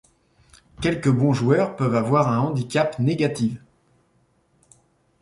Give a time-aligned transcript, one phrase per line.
[0.81, 3.61] Quelques bons joueurs peuvent avoir un handicap négatif.